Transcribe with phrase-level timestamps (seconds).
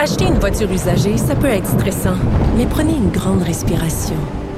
[0.00, 2.14] Acheter une voiture usagée, ça peut être stressant,
[2.56, 4.14] mais prenez une grande respiration.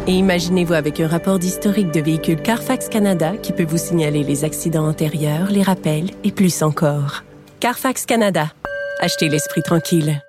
[0.06, 4.44] Et imaginez-vous avec un rapport d'historique de véhicule Carfax Canada qui peut vous signaler les
[4.44, 7.24] accidents antérieurs, les rappels et plus encore.
[7.58, 8.52] Carfax Canada.
[8.98, 10.22] Achetez l'esprit tranquille.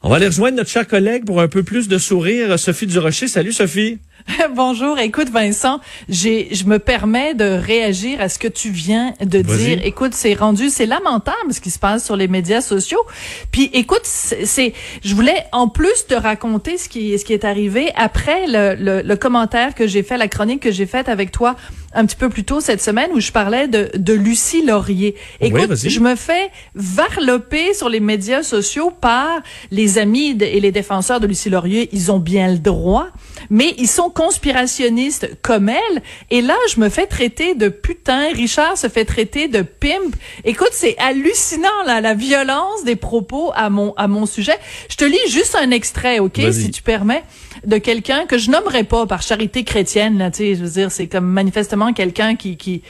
[0.00, 3.28] On va aller rejoindre notre cher collègue pour un peu plus de sourire, Sophie Durocher.
[3.28, 3.98] Salut Sophie.
[4.54, 9.40] Bonjour, écoute Vincent, j'ai je me permets de réagir à ce que tu viens de
[9.40, 9.80] dire.
[9.84, 13.02] Écoute, c'est rendu c'est lamentable ce qui se passe sur les médias sociaux.
[13.50, 14.72] Puis écoute, c'est
[15.04, 19.02] je voulais en plus te raconter ce qui ce qui est arrivé après le, le,
[19.02, 21.56] le commentaire que j'ai fait, la chronique que j'ai faite avec toi
[21.94, 25.14] un petit peu plus tôt cette semaine où je parlais de, de Lucie Laurier.
[25.40, 31.20] Écoute, je me fais varloper sur les médias sociaux par les amis et les défenseurs
[31.20, 31.88] de Lucie Laurier.
[31.92, 33.08] Ils ont bien le droit,
[33.50, 36.02] mais ils sont conspirationnistes comme elle.
[36.30, 38.32] Et là, je me fais traiter de putain.
[38.32, 40.14] Richard se fait traiter de pimp.
[40.44, 44.56] Écoute, c'est hallucinant là, la violence des propos à mon à mon sujet.
[44.88, 47.24] Je te lis juste un extrait, ok, si tu permets,
[47.64, 50.18] de quelqu'un que je nommerai pas par charité chrétienne.
[50.18, 52.82] Là, tu sais, je veux dire, c'est comme manifestement quelqu'un qui qui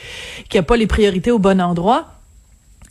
[0.49, 2.22] qui a pas les priorités au bon endroit.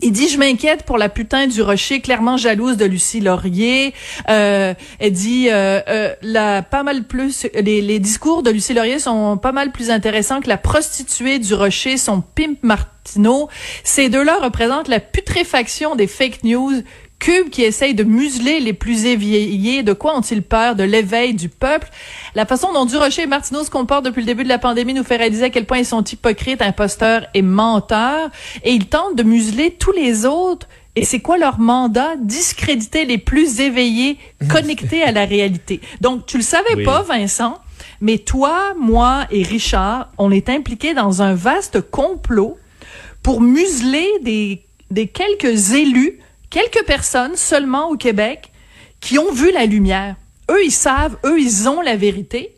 [0.03, 3.93] Il dit, je m'inquiète pour la putain du rocher, clairement jalouse de Lucie Laurier.
[4.29, 9.37] Euh, elle dit, euh, euh, pas mal plus, les, les, discours de Lucie Laurier sont
[9.37, 13.47] pas mal plus intéressants que la prostituée du rocher, son pimp Martineau.
[13.83, 16.81] Ces deux-là représentent la putréfaction des fake news
[17.21, 19.83] Cube qui essaye de museler les plus éveillés.
[19.83, 20.75] De quoi ont-ils peur?
[20.75, 21.87] De l'éveil du peuple?
[22.33, 25.03] La façon dont Durocher et Martineau se comportent depuis le début de la pandémie nous
[25.03, 28.31] fait réaliser à quel point ils sont hypocrites, imposteurs et menteurs.
[28.63, 30.67] Et ils tentent de museler tous les autres.
[30.95, 32.15] Et c'est quoi leur mandat?
[32.17, 34.17] Discréditer les plus éveillés,
[34.49, 35.79] connectés à la réalité.
[36.01, 37.59] Donc, tu le savais pas, Vincent,
[38.01, 42.57] mais toi, moi et Richard, on est impliqués dans un vaste complot
[43.21, 46.17] pour museler des, des quelques élus
[46.51, 48.51] quelques personnes seulement au Québec
[48.99, 50.15] qui ont vu la lumière.
[50.51, 52.53] Eux, ils savent, eux, ils ont la vérité.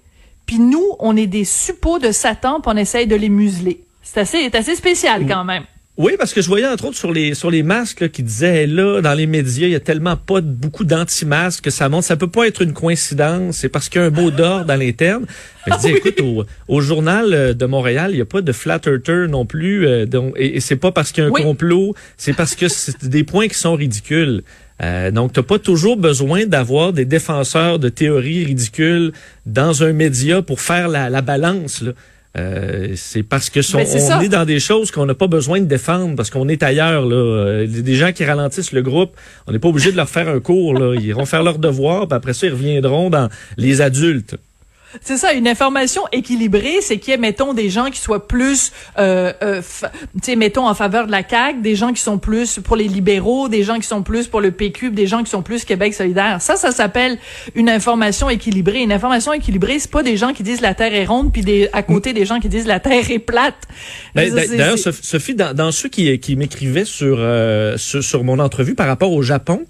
[0.46, 3.86] Puis nous, on est des suppôts de Satan, puis on essaye de les museler.
[4.02, 5.64] C'est assez, assez spécial quand même.
[5.96, 9.00] Oui, parce que je voyais entre autres sur les sur les masques qui disaient là
[9.02, 12.06] dans les médias, il y a tellement pas de, beaucoup d'anti-masques que ça montre.
[12.06, 13.58] Ça peut pas être une coïncidence.
[13.58, 15.28] C'est parce qu'il y a un mot d'or dans l'interne.
[15.68, 16.20] Je dis, écoute,
[16.68, 19.86] au, journal euh, de Montréal, il y a pas de flat earther non plus.
[19.86, 23.06] Euh, donc, et, c'est pas parce qu'il y a un complot, c'est parce que c'est
[23.06, 24.42] des points qui sont ridicules.
[24.82, 29.12] Euh, donc, tu pas toujours besoin d'avoir des défenseurs de théories ridicules
[29.46, 31.84] dans un média pour faire la, la balance.
[31.84, 31.92] Là.
[32.36, 33.86] Euh, c'est parce que ben,
[34.18, 37.06] on est dans des choses qu'on n'a pas besoin de défendre parce qu'on est ailleurs.
[37.06, 37.16] Là.
[37.16, 40.40] Euh, des gens qui ralentissent le groupe, on n'est pas obligé de leur faire un
[40.40, 40.74] cours.
[40.74, 40.96] Là.
[40.96, 44.36] Ils iront faire leur devoir, puis après ça, ils reviendront dans les adultes.
[45.02, 48.72] C'est ça, une information équilibrée, c'est qu'il y ait, mettons, des gens qui soient plus,
[48.98, 52.60] euh, euh tu sais, mettons, en faveur de la CAQ, des gens qui sont plus
[52.60, 55.42] pour les libéraux, des gens qui sont plus pour le PQ, des gens qui sont
[55.42, 56.42] plus Québec solidaire.
[56.42, 57.18] Ça, ça s'appelle
[57.56, 58.82] une information équilibrée.
[58.82, 61.70] Une information équilibrée, c'est pas des gens qui disent la Terre est ronde, puis des,
[61.74, 63.56] à côté des gens qui disent la Terre est plate.
[64.16, 68.76] Ben, d'ailleurs, Sophie, dans, dans, ceux qui, qui m'écrivaient sur, euh, sur, sur mon entrevue
[68.76, 69.66] par rapport au Japon,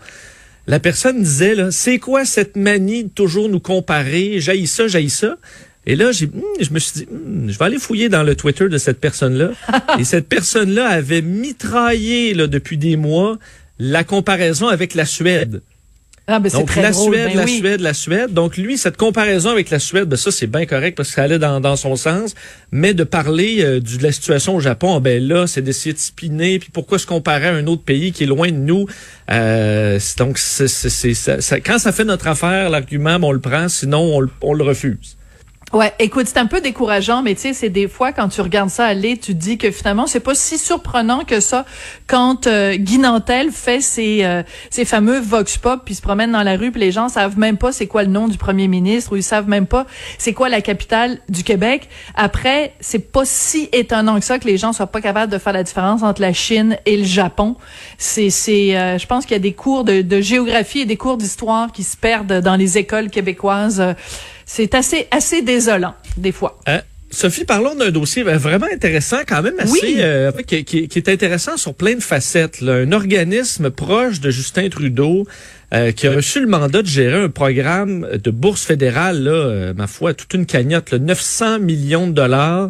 [0.68, 5.10] la personne disait, là, c'est quoi cette manie de toujours nous comparer, jaillit ça, jaillit
[5.10, 5.38] ça.
[5.86, 8.36] Et là, j'ai, hmm, je me suis dit, hmm, je vais aller fouiller dans le
[8.36, 9.52] Twitter de cette personne-là.
[10.00, 13.38] et cette personne-là avait mitraillé là, depuis des mois
[13.80, 15.62] la comparaison avec la Suède.
[16.26, 18.34] Ah, ben Donc, la Suède, ben la Suède, la Suède.
[18.34, 21.24] Donc, lui, cette comparaison avec la Suède, ben, ça, c'est bien correct parce que ça
[21.24, 22.34] allait dans, dans son sens.
[22.72, 26.60] Mais de parler euh, de la situation au Japon, ben là, c'est d'essayer de spiner.
[26.60, 28.88] Puis pourquoi se comparer à un autre pays qui est loin de nous?
[29.32, 33.68] Euh, donc, c'est, ça, quand ça fait notre affaire, l'argument, ben, on le prend.
[33.68, 35.18] Sinon, on, on le refuse.
[35.74, 38.70] Ouais, écoute, c'est un peu décourageant, mais tu sais, c'est des fois quand tu regardes
[38.70, 41.66] ça aller, tu te dis que finalement c'est pas si surprenant que ça
[42.06, 42.78] quand euh,
[43.52, 46.92] fait ses euh, ses fameux vox pop puis se promène dans la rue puis les
[46.92, 49.66] gens savent même pas c'est quoi le nom du premier ministre ou ils savent même
[49.66, 49.88] pas
[50.20, 51.90] c'est quoi la capitale du Québec.
[52.14, 55.54] Après, c'est pas si étonnant que ça que les gens soient pas capables de faire
[55.54, 57.56] la différence entre la Chine et le Japon.
[57.98, 60.98] C'est c'est euh, je pense qu'il y a des cours de, de géographie et des
[60.98, 63.84] cours d'histoire qui se perdent dans les écoles québécoises
[64.56, 66.60] c'est assez, assez désolant, des fois.
[66.68, 66.82] Hein?
[67.10, 71.58] Sophie, parlons d'un dossier ben, vraiment intéressant, quand même assez, euh, qui, qui, est intéressant
[71.58, 72.62] sur plein de facettes.
[72.62, 72.74] Là.
[72.74, 75.26] Un organisme proche de Justin Trudeau
[75.74, 79.74] euh, qui a reçu le mandat de gérer un programme de bourse fédérale, là, euh,
[79.74, 82.70] ma foi, toute une cagnotte, là, 900 millions de dollars.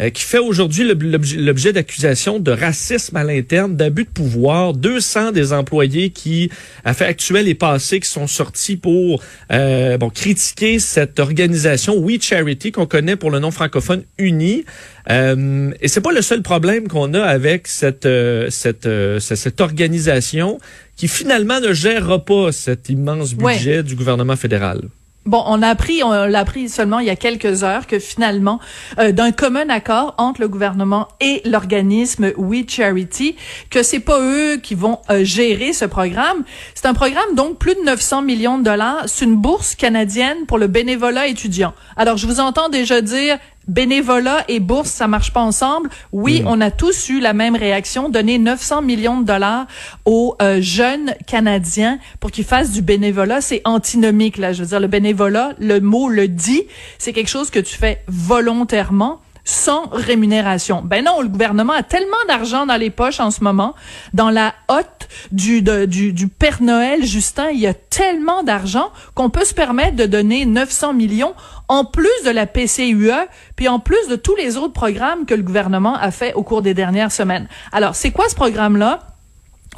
[0.00, 4.72] Euh, qui fait aujourd'hui l'objet d'accusations de racisme à l'interne, d'abus de pouvoir.
[4.72, 6.50] 200 des employés qui,
[6.84, 9.22] à fait actuel et passé, qui sont sortis pour
[9.52, 14.64] euh, bon critiquer cette organisation We Charity qu'on connaît pour le nom francophone Uni.
[15.10, 20.58] Euh, et c'est pas le seul problème qu'on a avec cette euh, cette cette organisation
[20.96, 24.82] qui finalement ne gérera pas cet immense budget du gouvernement fédéral.
[25.24, 28.58] Bon, on a appris, on l'a appris seulement il y a quelques heures que finalement,
[28.98, 33.36] euh, d'un commun accord entre le gouvernement et l'organisme We Charity,
[33.70, 36.42] que c'est pas eux qui vont euh, gérer ce programme.
[36.74, 39.04] C'est un programme donc plus de 900 millions de dollars.
[39.06, 41.72] C'est une bourse canadienne pour le bénévolat étudiant.
[41.96, 45.90] Alors je vous entends déjà dire bénévolat et bourse, ça marche pas ensemble.
[46.12, 46.46] Oui, mm.
[46.46, 49.66] on a tous eu la même réaction, donner 900 millions de dollars
[50.04, 54.80] aux euh, jeunes Canadiens pour qu'ils fassent du bénévolat, c'est antinomique là, je veux dire
[54.80, 56.62] le bénévolat, le mot le dit,
[56.98, 60.82] c'est quelque chose que tu fais volontairement sans rémunération.
[60.84, 63.74] Ben non, le gouvernement a tellement d'argent dans les poches en ce moment.
[64.14, 69.44] Dans la hotte du, du, Père Noël, Justin, il y a tellement d'argent qu'on peut
[69.44, 71.34] se permettre de donner 900 millions
[71.68, 73.10] en plus de la PCUE,
[73.56, 76.62] puis en plus de tous les autres programmes que le gouvernement a fait au cours
[76.62, 77.48] des dernières semaines.
[77.72, 79.00] Alors, c'est quoi ce programme-là?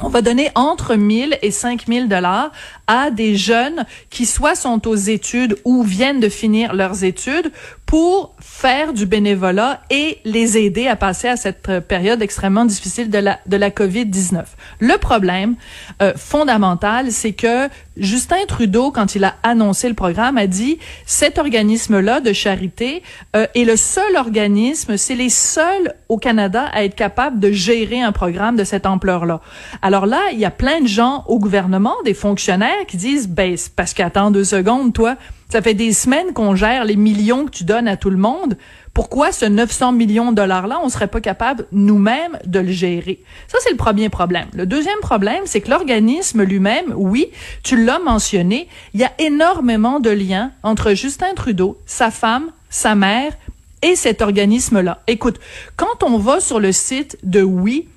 [0.01, 2.51] on va donner entre 1000 et 5000 dollars
[2.87, 7.51] à des jeunes qui soit sont aux études ou viennent de finir leurs études
[7.85, 13.19] pour faire du bénévolat et les aider à passer à cette période extrêmement difficile de
[13.19, 14.43] la de la Covid-19.
[14.79, 15.55] Le problème
[16.01, 21.37] euh, fondamental, c'est que Justin Trudeau quand il a annoncé le programme a dit cet
[21.37, 23.03] organisme là de charité
[23.35, 28.01] euh, est le seul organisme, c'est les seuls au Canada à être capable de gérer
[28.01, 29.41] un programme de cette ampleur-là.
[29.81, 33.55] Alors là, il y a plein de gens au gouvernement, des fonctionnaires qui disent, ben,
[33.75, 35.15] parce qu'attends deux secondes, toi,
[35.49, 38.57] ça fait des semaines qu'on gère les millions que tu donnes à tout le monde.
[38.93, 43.21] Pourquoi ce 900 millions de dollars-là, on serait pas capable nous-mêmes de le gérer?
[43.47, 44.47] Ça, c'est le premier problème.
[44.53, 47.27] Le deuxième problème, c'est que l'organisme lui-même, oui,
[47.63, 52.95] tu l'as mentionné, il y a énormément de liens entre Justin Trudeau, sa femme, sa
[52.95, 53.33] mère
[53.81, 55.03] et cet organisme-là.
[55.07, 55.39] Écoute,
[55.75, 57.87] quand on va sur le site de Oui,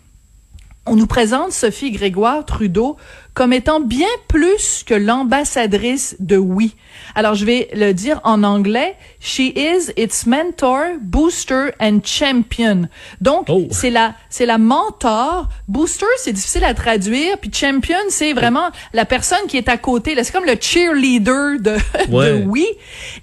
[0.91, 2.97] on nous présente Sophie Grégoire Trudeau
[3.39, 6.75] comme étant bien plus que l'ambassadrice de oui.
[7.15, 12.89] Alors je vais le dire en anglais, she is its mentor, booster and champion.
[13.21, 13.69] Donc oh.
[13.71, 19.05] c'est la c'est la mentor, booster c'est difficile à traduire puis champion c'est vraiment la
[19.05, 21.77] personne qui est à côté, c'est comme le cheerleader de,
[22.09, 22.67] de oui.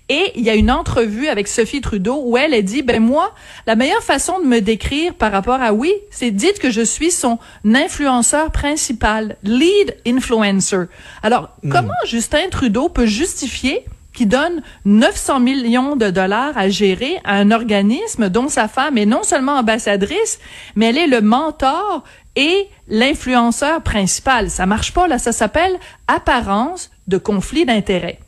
[0.07, 3.33] Et il y a une entrevue avec Sophie Trudeau où elle a dit ben moi
[3.67, 7.11] la meilleure façon de me décrire par rapport à oui, c'est dites que je suis
[7.11, 10.85] son influenceur principal, lead influencer.
[11.23, 11.69] Alors, hmm.
[11.69, 17.51] comment Justin Trudeau peut justifier qu'il donne 900 millions de dollars à gérer à un
[17.51, 20.39] organisme dont sa femme est non seulement ambassadrice,
[20.75, 22.03] mais elle est le mentor
[22.35, 24.49] et l'influenceur principal?
[24.49, 25.19] Ça marche pas, là.
[25.19, 28.19] Ça s'appelle apparence de conflit d'intérêts.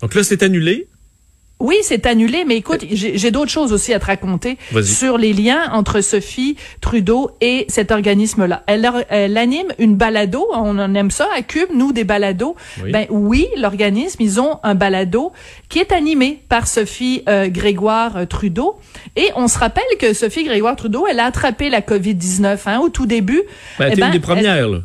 [0.00, 0.88] Donc là, c'est annulé.
[1.62, 5.70] Oui, c'est annulé, mais écoute, j'ai d'autres choses aussi à te raconter sur les liens
[5.72, 8.64] entre Sophie Trudeau et cet organisme-là.
[8.66, 12.56] Elle, elle, anime une balado, on en aime ça à Cube, nous des balados.
[12.82, 12.90] Oui.
[12.90, 15.30] Ben oui, l'organisme, ils ont un balado
[15.68, 18.80] qui est animé par Sophie euh, Grégoire euh, Trudeau.
[19.14, 22.88] Et on se rappelle que Sophie Grégoire Trudeau, elle a attrapé la COVID-19 hein, au
[22.88, 23.42] tout début.
[23.78, 24.68] Ben, elle eh une ben, des premières.
[24.68, 24.78] là.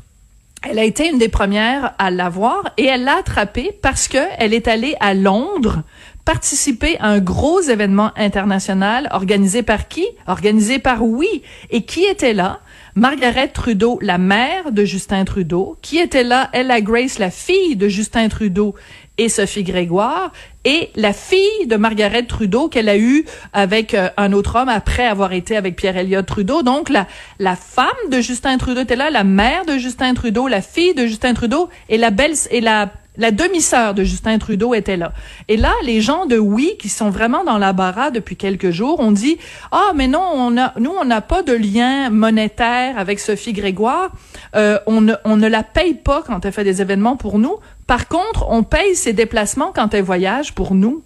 [0.70, 4.54] Elle a été une des premières à l'avoir et elle l'a attrapé parce que elle
[4.54, 5.84] est allée à Londres
[6.28, 10.06] participer à un gros événement international organisé par qui?
[10.28, 11.42] Organisé par oui.
[11.70, 12.60] Et qui était là?
[12.96, 17.88] Margaret Trudeau, la mère de Justin Trudeau, qui était là, Ella Grace, la fille de
[17.88, 18.76] Justin Trudeau
[19.18, 20.34] et Sophie Grégoire,
[20.66, 25.06] et la fille de Margaret Trudeau qu'elle a eue avec euh, un autre homme après
[25.06, 26.62] avoir été avec Pierre Elliott Trudeau.
[26.62, 27.08] Donc, la,
[27.40, 31.08] la femme de Justin Trudeau était là, la mère de Justin Trudeau, la fille de
[31.08, 35.14] Justin Trudeau et la belle, et la la demi-sœur de Justin Trudeau était là.
[35.48, 39.00] Et là, les gens de oui, qui sont vraiment dans la barra depuis quelques jours,
[39.00, 39.38] ont dit
[39.72, 44.12] ah mais non, nous on n'a pas de lien monétaire avec Sophie Grégoire.
[44.56, 47.58] Euh, on, ne, on ne la paye pas quand elle fait des événements pour nous.
[47.88, 51.04] Par contre, on paye ses déplacements quand elle voyage pour nous.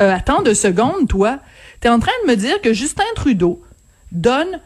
[0.00, 1.38] Euh, attends deux secondes, toi.
[1.80, 3.62] T'es en train de me dire que Justin Trudeau
[4.12, 4.60] donne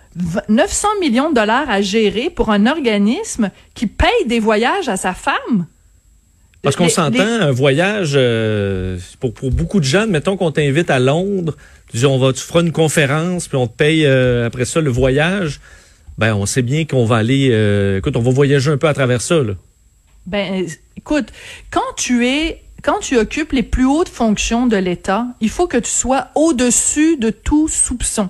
[0.49, 5.15] 900 millions de dollars à gérer pour un organisme qui paye des voyages à sa
[5.15, 5.67] femme?
[6.63, 11.01] Parce qu'on s'entend, un voyage, euh, pour, pour beaucoup de jeunes, mettons qu'on t'invite à
[11.01, 11.57] Londres,
[11.91, 14.81] tu dis on va, tu feras une conférence, puis on te paye euh, après ça
[14.81, 15.61] le voyage.
[16.19, 18.95] Ben, on sait bien qu'on va aller, euh, écoute, on va voyager un peu à
[18.95, 19.55] travers ça, là.
[20.27, 20.65] Ben,
[20.97, 21.27] écoute,
[21.71, 25.77] quand tu es quand tu occupes les plus hautes fonctions de l'État, il faut que
[25.79, 28.29] tu sois au-dessus de tout soupçon.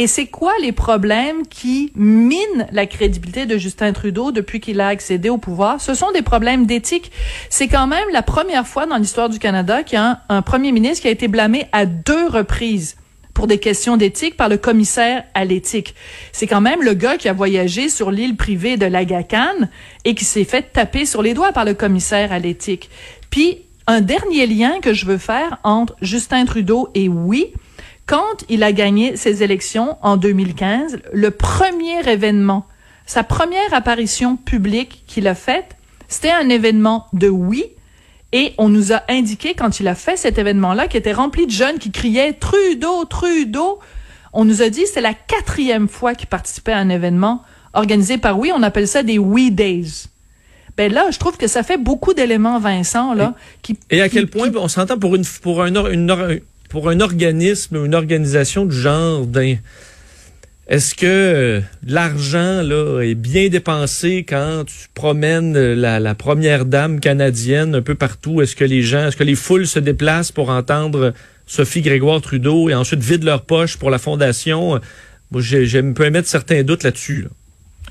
[0.00, 4.86] Et c'est quoi les problèmes qui minent la crédibilité de Justin Trudeau depuis qu'il a
[4.86, 5.80] accédé au pouvoir?
[5.80, 7.10] Ce sont des problèmes d'éthique.
[7.50, 10.70] C'est quand même la première fois dans l'histoire du Canada qu'il y a un, premier
[10.70, 12.96] ministre qui a été blâmé à deux reprises
[13.34, 15.96] pour des questions d'éthique par le commissaire à l'éthique.
[16.30, 19.68] C'est quand même le gars qui a voyagé sur l'île privée de l'Agacan
[20.04, 22.88] et qui s'est fait taper sur les doigts par le commissaire à l'éthique.
[23.30, 27.52] Puis, un dernier lien que je veux faire entre Justin Trudeau et oui,
[28.08, 32.66] quand il a gagné ses élections en 2015, le premier événement,
[33.04, 35.76] sa première apparition publique qu'il a faite,
[36.08, 37.66] c'était un événement de oui,
[38.32, 41.52] et on nous a indiqué quand il a fait cet événement-là, qui était rempli de
[41.52, 43.78] jeunes qui criaient Trudeau, Trudeau,
[44.32, 47.42] on nous a dit c'est la quatrième fois qu'il participait à un événement
[47.74, 50.06] organisé par oui, on appelle ça des We Days.
[50.78, 53.34] Ben là, je trouve que ça fait beaucoup d'éléments, Vincent, là.
[53.36, 57.00] Et, qui, et à quel point on s'entend pour une pour un, une, pour un
[57.00, 59.26] organisme ou une organisation du genre
[60.68, 67.00] est-ce que euh, l'argent là est bien dépensé quand tu promènes la, la, première dame
[67.00, 68.42] canadienne un peu partout?
[68.42, 71.14] Est-ce que les gens, est-ce que les foules se déplacent pour entendre
[71.46, 74.78] Sophie Grégoire Trudeau et ensuite vident leur poche pour la fondation?
[75.30, 77.22] Moi, j'ai, j'ai peux émettre certains doutes là-dessus.
[77.22, 77.28] Là.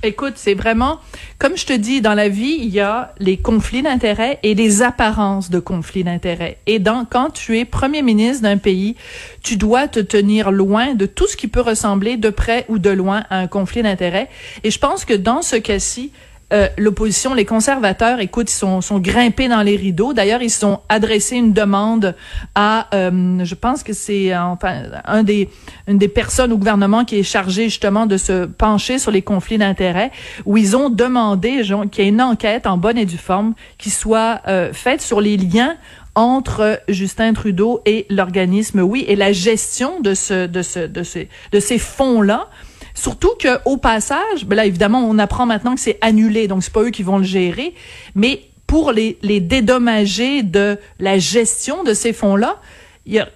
[0.03, 0.99] Écoute, c'est vraiment,
[1.39, 4.83] comme je te dis, dans la vie, il y a les conflits d'intérêts et les
[4.83, 6.57] apparences de conflits d'intérêts.
[6.67, 8.95] Et dans, quand tu es premier ministre d'un pays,
[9.41, 12.91] tu dois te tenir loin de tout ce qui peut ressembler de près ou de
[12.91, 14.29] loin à un conflit d'intérêts.
[14.63, 16.11] Et je pense que dans ce cas-ci,
[16.53, 20.13] euh, l'opposition, les conservateurs, écoute, ils sont, sont grimpés dans les rideaux.
[20.13, 22.15] D'ailleurs, ils ont adressé une demande
[22.55, 25.49] à, euh, je pense que c'est enfin un des,
[25.89, 29.57] une des personnes au gouvernement qui est chargée justement de se pencher sur les conflits
[29.57, 30.11] d'intérêts,
[30.45, 33.89] où ils ont demandé qu'il y ait une enquête en bonne et due forme qui
[33.89, 35.75] soit euh, faite sur les liens
[36.15, 41.29] entre Justin Trudeau et l'organisme Oui et la gestion de ce de ce de ces
[41.51, 42.49] de ces fonds là
[42.97, 46.73] Surtout que au passage, ben là évidemment on apprend maintenant que c'est annulé, donc c'est
[46.73, 47.75] pas eux qui vont le gérer,
[48.15, 52.59] mais pour les, les dédommager de la gestion de ces fonds-là,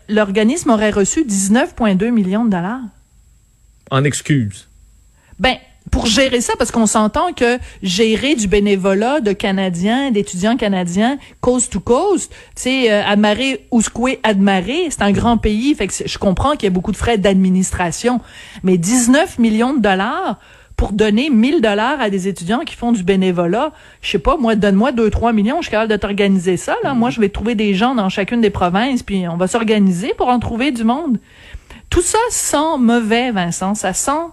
[0.09, 2.81] l'organisme aurait reçu 19,2 millions de dollars.
[3.91, 4.67] En excuse.
[5.37, 5.57] Ben,
[5.91, 11.73] pour gérer ça, parce qu'on s'entend que gérer du bénévolat de Canadiens, d'étudiants canadiens, coast
[11.73, 16.17] to coast, tu sais, euh, Admaré, Ouskoué, Admaré, c'est un grand pays, fait que je
[16.17, 18.21] comprends qu'il y a beaucoup de frais d'administration,
[18.63, 20.39] mais 19 millions de dollars
[20.77, 23.71] pour donner 1000 dollars à des étudiants qui font du bénévolat,
[24.01, 26.75] je sais pas, moi, donne-moi 2-3 millions, je suis capable de t'organiser ça.
[26.95, 30.29] Moi, je vais trouver des gens dans chacune des provinces, puis on va s'organiser pour
[30.29, 31.19] en trouver du monde.
[31.91, 34.31] Tout ça sent mauvais, Vincent, ça sent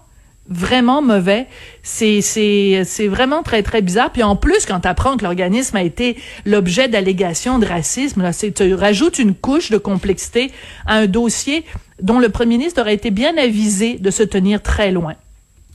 [0.49, 1.47] vraiment mauvais.
[1.83, 4.11] C'est c'est c'est vraiment très très bizarre.
[4.11, 8.33] Puis en plus, quand tu apprends que l'organisme a été l'objet d'allégations de racisme, là,
[8.33, 10.51] c'est tu rajoutes une couche de complexité
[10.85, 11.63] à un dossier
[12.01, 15.15] dont le premier ministre aurait été bien avisé de se tenir très loin.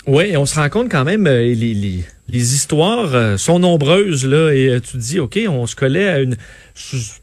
[0.07, 1.55] Oui, on se rend compte quand même euh,
[2.29, 6.09] les histoires euh, sont nombreuses là et euh, tu te dis OK, on se collait
[6.09, 6.37] à une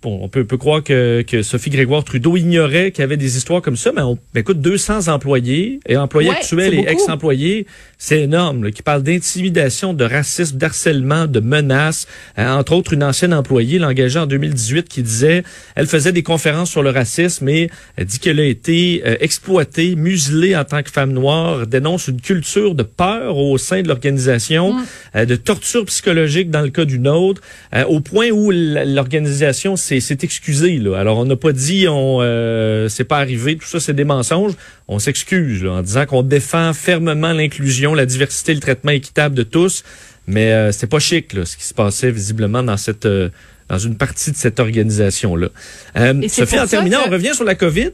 [0.01, 3.35] bon, on peut, peut croire que, que Sophie Grégoire Trudeau ignorait qu'il y avait des
[3.35, 7.67] histoires comme ça, mais on ben, écoute 200 employés et employés actuels et ex-employés,
[7.97, 12.07] c'est énorme, qui parlent d'intimidation, de racisme, d'harcèlement, de menaces.
[12.37, 15.43] Euh, entre autres, une ancienne employée l'engagée en 2018 qui disait,
[15.75, 19.95] elle faisait des conférences sur le racisme et elle dit qu'elle a été euh, exploitée,
[19.95, 24.73] muselée en tant que femme noire, dénonce une culture de peur au sein de l'organisation,
[24.73, 24.85] mm.
[25.15, 27.41] Euh, de torture psychologique dans le cas d'une autre,
[27.87, 30.77] au point où l'organisation s'est excusé.
[30.77, 30.97] Là.
[30.97, 34.53] Alors, on n'a pas dit on euh, c'est pas arrivé, tout ça, c'est des mensonges.
[34.87, 39.83] On s'excuse en disant qu'on défend fermement l'inclusion, la diversité, le traitement équitable de tous.
[40.27, 43.29] Mais euh, c'est pas chic là, ce qui se passait visiblement dans cette euh,
[43.69, 45.47] dans une partie de cette organisation-là.
[45.95, 47.91] Euh, Sophie, en terminant, on revient sur la COVID.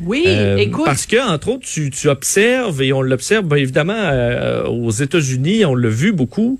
[0.00, 0.26] Oui,
[0.58, 0.84] écoute.
[0.84, 4.10] Parce que, entre autres, tu, tu observes, et on l'observe ben, évidemment
[4.66, 6.58] aux États-Unis, on l'a vu beaucoup,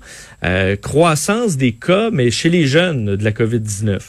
[0.81, 3.99] croissance des cas, mais chez les jeunes de la COVID-19.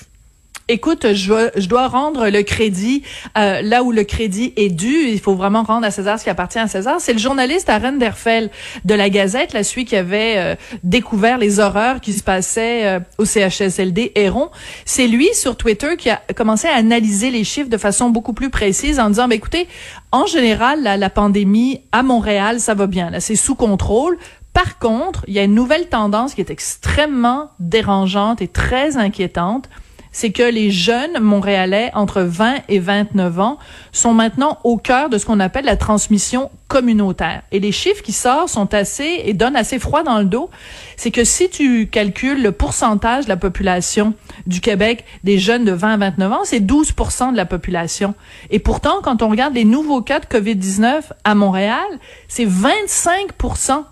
[0.69, 3.05] Écoute, je, je dois rendre le crédit
[3.39, 5.09] euh, là où le crédit est dû.
[5.09, 6.97] Il faut vraiment rendre à César ce qui appartient à César.
[6.99, 8.51] C'est le journaliste Aaron Derfel
[8.85, 13.01] de la Gazette, la celui qui avait euh, découvert les horreurs qui se passaient euh,
[13.19, 14.51] au CHSLD Héron.
[14.85, 18.51] C'est lui sur Twitter qui a commencé à analyser les chiffres de façon beaucoup plus
[18.51, 19.69] précise en disant, ben, écoutez,
[20.11, 23.11] en général, la, la pandémie à Montréal, ça va bien.
[23.11, 24.19] Là, c'est sous contrôle.
[24.53, 29.69] Par contre, il y a une nouvelle tendance qui est extrêmement dérangeante et très inquiétante
[30.17, 33.59] c'est que les jeunes montréalais entre 20 et 29 ans
[33.93, 37.43] sont maintenant au cœur de ce qu'on appelle la transmission communautaire.
[37.53, 40.49] Et les chiffres qui sortent sont assez et donnent assez froid dans le dos.
[40.97, 44.15] C'est que si tu calcules le pourcentage de la population
[44.47, 48.15] du Québec des jeunes de 20 à 29 ans, c'est 12% de la population.
[48.49, 51.85] Et pourtant, quand on regarde les nouveaux cas de COVID-19 à Montréal,
[52.27, 53.85] c'est 25%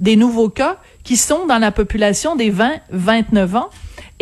[0.00, 3.70] des nouveaux cas qui sont dans la population des 20-29 ans.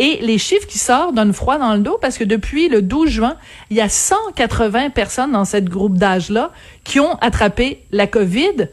[0.03, 3.07] Et les chiffres qui sortent donnent froid dans le dos parce que depuis le 12
[3.07, 3.35] juin,
[3.69, 6.51] il y a 180 personnes dans cette groupe d'âge-là
[6.83, 8.69] qui ont attrapé la COVID.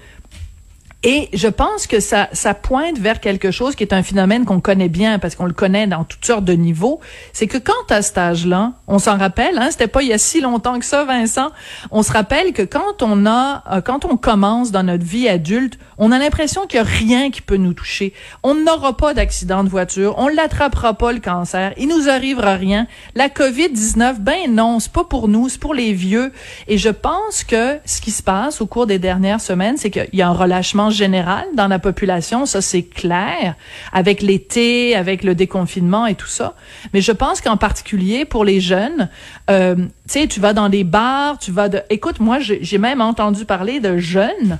[1.05, 4.59] Et je pense que ça, ça pointe vers quelque chose qui est un phénomène qu'on
[4.59, 6.99] connaît bien parce qu'on le connaît dans toutes sortes de niveaux.
[7.33, 10.19] C'est que quand à cet âge-là, on s'en rappelle, hein, c'était pas il y a
[10.19, 11.53] si longtemps que ça, Vincent,
[11.93, 15.79] on se rappelle que quand on a, euh, quand on commence dans notre vie adulte,
[15.99, 18.13] on a l'impression qu'il y a rien qui peut nous toucher.
[18.43, 22.89] On n'aura pas d'accident de voiture, on l'attrapera pas le cancer, il nous arrivera rien.
[23.15, 26.33] La COVID-19, ben non, c'est pas pour nous, c'est pour les vieux.
[26.67, 30.09] Et je pense que ce qui se passe au cours des dernières semaines, c'est qu'il
[30.13, 33.55] y a un relâchement général dans la population, ça c'est clair,
[33.93, 36.55] avec l'été, avec le déconfinement et tout ça.
[36.93, 39.09] Mais je pense qu'en particulier pour les jeunes,
[39.51, 41.81] euh, tu sais, tu vas dans des bars, tu vas de...
[41.91, 44.59] Écoute, moi, j'ai même entendu parler de jeunes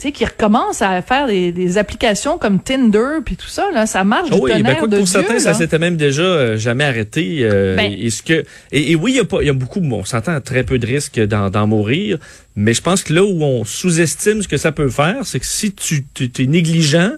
[0.00, 4.02] tu sais, qui recommencent à faire des, applications comme Tinder puis tout ça là, ça
[4.02, 7.40] marche du oui, ben, de pour certains, ça s'était même déjà euh, jamais arrêté.
[7.42, 9.80] Euh, ben et, ce que et, oui, il y a pas, il y a beaucoup,
[9.80, 12.18] bon, on s'entend très peu de risques d'en mourir,
[12.56, 15.46] mais je pense que là où on sous-estime ce que ça peut faire, c'est que
[15.46, 17.12] si tu, tu es négligent,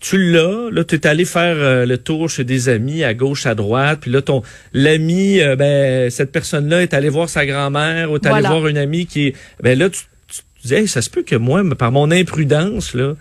[0.00, 3.46] tu l'as, là, tu es allé faire euh, le tour chez des amis à gauche,
[3.46, 4.42] à droite, puis là, ton
[4.72, 9.06] l'ami, ben, cette personne-là est allée voir sa grand-mère ou est allé voir une amie
[9.06, 9.36] qui est.
[9.62, 10.00] Ben là, tu
[10.86, 13.14] ça se peut que moi, par mon imprudence, là,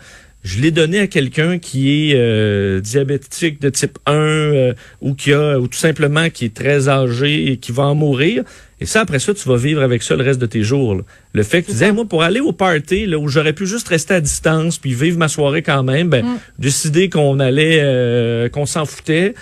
[0.45, 5.33] je l'ai donné à quelqu'un qui est euh, diabétique de type 1 euh, ou qui
[5.33, 8.43] a ou tout simplement qui est très âgé et qui va en mourir.
[8.79, 11.01] Et ça, après ça, tu vas vivre avec ça le reste de tes jours.
[11.33, 13.87] Le fait que tu disais, moi, pour aller au party, là, où j'aurais pu juste
[13.87, 16.37] rester à distance puis vivre ma soirée quand même, ben, mm.
[16.59, 19.33] décider qu'on allait, euh, qu'on s'en foutait.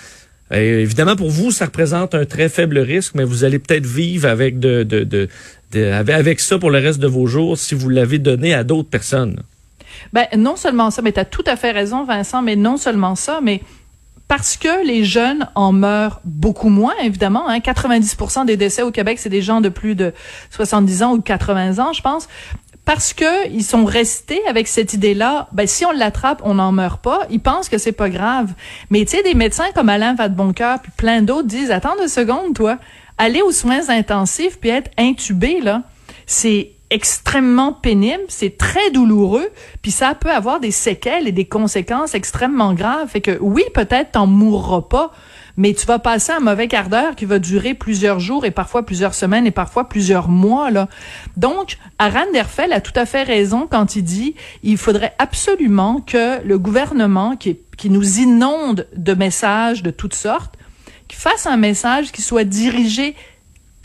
[0.50, 4.58] Évidemment, pour vous, ça représente un très faible risque, mais vous allez peut-être vivre avec
[4.58, 5.28] de,
[6.38, 9.42] ça pour le reste de vos jours si vous l'avez donné à d'autres personnes.
[10.12, 13.14] Ben, non seulement ça, mais tu as tout à fait raison, Vincent, mais non seulement
[13.14, 13.62] ça, mais
[14.28, 17.48] parce que les jeunes en meurent beaucoup moins, évidemment.
[17.48, 20.12] Hein, 90% des décès au Québec, c'est des gens de plus de
[20.50, 22.28] 70 ans ou 80 ans, je pense.
[22.84, 27.00] Parce que ils sont restés avec cette idée-là, ben si on l'attrape, on n'en meurt
[27.02, 27.20] pas.
[27.30, 28.52] Ils pensent que c'est pas grave.
[28.90, 32.54] Mais tu sais, des médecins comme Alain Vadeboncoeur puis plein d'autres disent attends deux secondes,
[32.54, 32.78] toi
[33.18, 35.82] aller aux soins intensifs puis être intubé là,
[36.26, 39.48] c'est extrêmement pénible, c'est très douloureux,
[39.82, 43.08] puis ça peut avoir des séquelles et des conséquences extrêmement graves.
[43.08, 45.10] Fait que oui, peut-être t'en mourras pas,
[45.56, 48.84] mais tu vas passer un mauvais quart d'heure qui va durer plusieurs jours et parfois
[48.84, 50.88] plusieurs semaines et parfois plusieurs mois là.
[51.36, 56.44] Donc, Aran Derfel a tout à fait raison quand il dit il faudrait absolument que
[56.44, 60.54] le gouvernement qui, nous inonde de messages de toutes sortes
[61.14, 63.14] fasse un message qui soit dirigé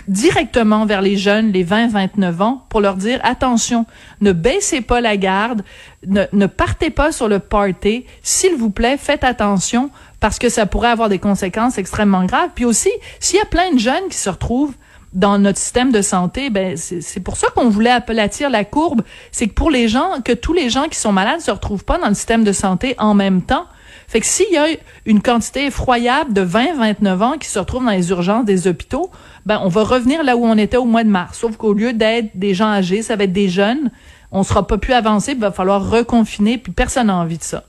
[0.07, 3.85] directement vers les jeunes, les 20-29 ans, pour leur dire attention,
[4.21, 5.61] ne baissez pas la garde,
[6.07, 10.65] ne, ne partez pas sur le party, s'il vous plaît, faites attention parce que ça
[10.65, 12.49] pourrait avoir des conséquences extrêmement graves.
[12.55, 14.75] Puis aussi, s'il y a plein de jeunes qui se retrouvent
[15.13, 19.01] dans notre système de santé, ben c'est pour ça qu'on voulait aplatir la courbe,
[19.31, 21.97] c'est que pour les gens, que tous les gens qui sont malades se retrouvent pas
[21.97, 23.65] dans le système de santé en même temps.
[24.07, 24.67] Fait que s'il y a
[25.05, 29.11] une quantité effroyable de 20-29 ans qui se retrouvent dans les urgences des hôpitaux,
[29.45, 31.39] ben on va revenir là où on était au mois de mars.
[31.39, 33.91] Sauf qu'au lieu d'être des gens âgés, ça va être des jeunes.
[34.31, 37.63] On sera pas plus avancé, il va falloir reconfiner, puis personne n'a envie de ça.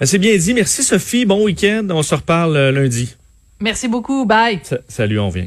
[0.00, 0.54] C'est bien dit.
[0.54, 1.24] Merci Sophie.
[1.24, 1.86] Bon week-end.
[1.90, 3.14] On se reparle euh, lundi.
[3.60, 4.24] Merci beaucoup.
[4.26, 4.60] Bye.
[4.88, 5.46] salut, on vient.